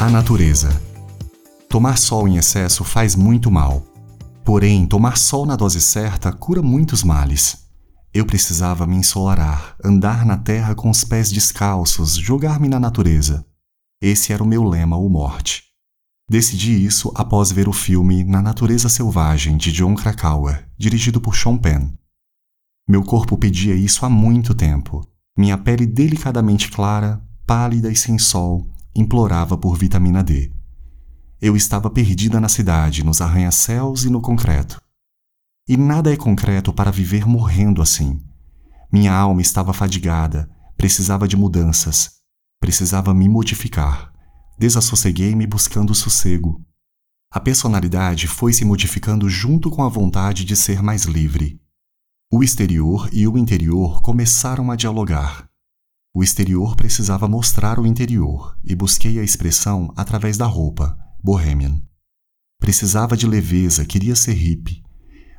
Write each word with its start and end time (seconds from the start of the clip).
A 0.00 0.08
natureza. 0.08 0.70
Tomar 1.68 1.98
sol 1.98 2.26
em 2.26 2.38
excesso 2.38 2.84
faz 2.84 3.14
muito 3.14 3.50
mal. 3.50 3.84
Porém, 4.42 4.86
tomar 4.86 5.18
sol 5.18 5.44
na 5.44 5.56
dose 5.56 5.78
certa 5.78 6.32
cura 6.32 6.62
muitos 6.62 7.04
males. 7.04 7.68
Eu 8.10 8.24
precisava 8.24 8.86
me 8.86 8.96
ensolarar, 8.96 9.76
andar 9.84 10.24
na 10.24 10.38
terra 10.38 10.74
com 10.74 10.88
os 10.88 11.04
pés 11.04 11.30
descalços, 11.30 12.16
jogar-me 12.16 12.66
na 12.66 12.80
natureza. 12.80 13.44
Esse 14.00 14.32
era 14.32 14.42
o 14.42 14.46
meu 14.46 14.64
lema 14.64 14.96
ou 14.96 15.06
morte. 15.10 15.64
Decidi 16.26 16.82
isso 16.82 17.12
após 17.14 17.52
ver 17.52 17.68
o 17.68 17.72
filme 17.74 18.24
Na 18.24 18.40
Natureza 18.40 18.88
Selvagem 18.88 19.58
de 19.58 19.70
John 19.70 19.94
Krakauer, 19.94 20.66
dirigido 20.78 21.20
por 21.20 21.36
Sean 21.36 21.58
Penn. 21.58 21.90
Meu 22.88 23.04
corpo 23.04 23.36
pedia 23.36 23.74
isso 23.74 24.06
há 24.06 24.08
muito 24.08 24.54
tempo. 24.54 25.06
Minha 25.36 25.58
pele 25.58 25.84
delicadamente 25.84 26.70
clara, 26.70 27.22
pálida 27.46 27.92
e 27.92 27.96
sem 27.96 28.18
sol, 28.18 28.66
implorava 28.94 29.56
por 29.56 29.76
vitamina 29.76 30.22
D. 30.22 30.52
Eu 31.40 31.56
estava 31.56 31.88
perdida 31.88 32.40
na 32.40 32.48
cidade, 32.48 33.04
nos 33.04 33.20
arranha-céus 33.20 34.04
e 34.04 34.10
no 34.10 34.20
concreto. 34.20 34.80
E 35.66 35.76
nada 35.76 36.12
é 36.12 36.16
concreto 36.16 36.72
para 36.72 36.90
viver 36.90 37.26
morrendo 37.26 37.80
assim. 37.80 38.20
Minha 38.92 39.14
alma 39.14 39.40
estava 39.40 39.72
fadigada, 39.72 40.50
precisava 40.76 41.28
de 41.28 41.36
mudanças, 41.36 42.20
precisava 42.60 43.14
me 43.14 43.28
modificar. 43.28 44.12
Desassosseguei-me 44.58 45.46
buscando 45.46 45.94
sossego. 45.94 46.62
A 47.32 47.40
personalidade 47.40 48.26
foi 48.26 48.52
se 48.52 48.64
modificando 48.64 49.28
junto 49.28 49.70
com 49.70 49.82
a 49.82 49.88
vontade 49.88 50.44
de 50.44 50.56
ser 50.56 50.82
mais 50.82 51.04
livre. 51.04 51.60
O 52.32 52.44
exterior 52.44 53.08
e 53.12 53.26
o 53.26 53.38
interior 53.38 54.02
começaram 54.02 54.70
a 54.70 54.76
dialogar. 54.76 55.49
O 56.12 56.24
exterior 56.24 56.74
precisava 56.74 57.28
mostrar 57.28 57.78
o 57.78 57.86
interior 57.86 58.56
e 58.64 58.74
busquei 58.74 59.20
a 59.20 59.22
expressão 59.22 59.92
através 59.96 60.36
da 60.36 60.44
roupa, 60.44 60.98
bohemian. 61.22 61.80
Precisava 62.58 63.16
de 63.16 63.28
leveza, 63.28 63.84
queria 63.84 64.16
ser 64.16 64.32
hippie. 64.32 64.82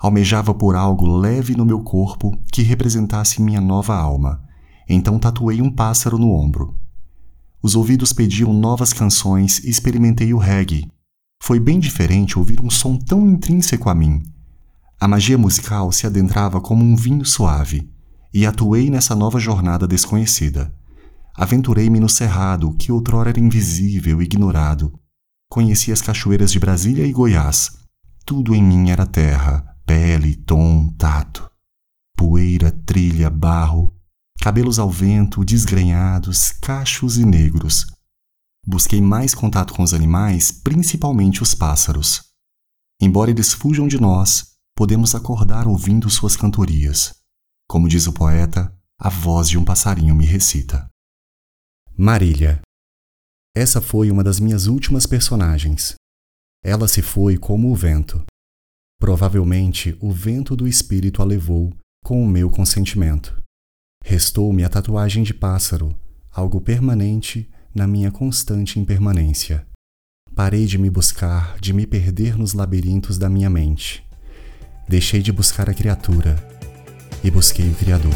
Almejava 0.00 0.52
por 0.52 0.74
algo 0.74 1.06
leve 1.06 1.54
no 1.54 1.64
meu 1.64 1.82
corpo 1.82 2.36
que 2.52 2.62
representasse 2.62 3.40
minha 3.40 3.60
nova 3.60 3.96
alma. 3.96 4.42
Então 4.88 5.20
tatuei 5.20 5.62
um 5.62 5.70
pássaro 5.72 6.18
no 6.18 6.32
ombro. 6.32 6.76
Os 7.62 7.76
ouvidos 7.76 8.12
pediam 8.12 8.52
novas 8.52 8.92
canções 8.92 9.60
e 9.60 9.70
experimentei 9.70 10.34
o 10.34 10.38
reggae. 10.38 10.90
Foi 11.40 11.60
bem 11.60 11.78
diferente 11.78 12.38
ouvir 12.38 12.60
um 12.60 12.70
som 12.70 12.96
tão 12.96 13.24
intrínseco 13.24 13.88
a 13.88 13.94
mim. 13.94 14.20
A 15.00 15.06
magia 15.06 15.38
musical 15.38 15.92
se 15.92 16.06
adentrava 16.06 16.60
como 16.60 16.84
um 16.84 16.96
vinho 16.96 17.24
suave, 17.24 17.88
e 18.36 18.44
atuei 18.44 18.90
nessa 18.90 19.14
nova 19.14 19.40
jornada 19.40 19.88
desconhecida. 19.88 20.70
Aventurei-me 21.34 21.98
no 21.98 22.06
cerrado, 22.06 22.70
que 22.74 22.92
outrora 22.92 23.30
era 23.30 23.40
invisível 23.40 24.20
e 24.20 24.26
ignorado. 24.26 24.92
Conheci 25.48 25.90
as 25.90 26.02
cachoeiras 26.02 26.52
de 26.52 26.58
Brasília 26.58 27.06
e 27.06 27.12
Goiás. 27.12 27.78
Tudo 28.26 28.54
em 28.54 28.62
mim 28.62 28.90
era 28.90 29.06
terra, 29.06 29.64
pele, 29.86 30.34
tom, 30.34 30.86
tato. 30.98 31.50
Poeira, 32.14 32.70
trilha, 32.70 33.30
barro, 33.30 33.96
cabelos 34.38 34.78
ao 34.78 34.90
vento, 34.90 35.42
desgrenhados, 35.42 36.52
cachos 36.60 37.16
e 37.16 37.24
negros. 37.24 37.86
Busquei 38.66 39.00
mais 39.00 39.32
contato 39.32 39.72
com 39.72 39.82
os 39.82 39.94
animais, 39.94 40.52
principalmente 40.52 41.42
os 41.42 41.54
pássaros. 41.54 42.22
Embora 43.00 43.30
eles 43.30 43.54
fujam 43.54 43.88
de 43.88 43.98
nós, 43.98 44.48
podemos 44.76 45.14
acordar 45.14 45.66
ouvindo 45.66 46.10
suas 46.10 46.36
cantorias. 46.36 47.24
Como 47.76 47.90
diz 47.90 48.06
o 48.06 48.12
poeta, 48.14 48.74
a 48.98 49.10
voz 49.10 49.50
de 49.50 49.58
um 49.58 49.62
passarinho 49.62 50.14
me 50.14 50.24
recita. 50.24 50.88
Marília. 51.94 52.62
Essa 53.54 53.82
foi 53.82 54.10
uma 54.10 54.24
das 54.24 54.40
minhas 54.40 54.66
últimas 54.66 55.04
personagens. 55.04 55.94
Ela 56.64 56.88
se 56.88 57.02
foi 57.02 57.36
como 57.36 57.70
o 57.70 57.74
vento. 57.74 58.24
Provavelmente 58.98 59.94
o 60.00 60.10
vento 60.10 60.56
do 60.56 60.66
espírito 60.66 61.20
a 61.20 61.26
levou 61.26 61.70
com 62.02 62.24
o 62.24 62.26
meu 62.26 62.48
consentimento. 62.48 63.38
Restou-me 64.02 64.64
a 64.64 64.70
tatuagem 64.70 65.22
de 65.22 65.34
pássaro, 65.34 65.94
algo 66.32 66.62
permanente 66.62 67.46
na 67.74 67.86
minha 67.86 68.10
constante 68.10 68.80
impermanência. 68.80 69.66
Parei 70.34 70.64
de 70.64 70.78
me 70.78 70.88
buscar, 70.88 71.58
de 71.60 71.74
me 71.74 71.86
perder 71.86 72.38
nos 72.38 72.54
labirintos 72.54 73.18
da 73.18 73.28
minha 73.28 73.50
mente. 73.50 74.02
Deixei 74.88 75.20
de 75.20 75.30
buscar 75.30 75.68
a 75.68 75.74
criatura 75.74 76.55
e 77.26 77.30
busquei 77.30 77.68
o 77.68 77.74
Criador. 77.74 78.14